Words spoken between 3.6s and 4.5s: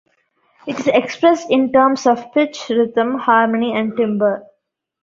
and timbre.